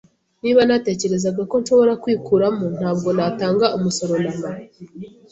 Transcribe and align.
Niba 0.43 0.61
natekerezaga 0.67 1.41
ko 1.51 1.55
nshobora 1.61 1.93
kwikuramo, 2.03 2.65
ntabwo 2.77 3.09
natanga 3.17 3.65
umusoro 3.77 4.13
namba. 4.23 4.49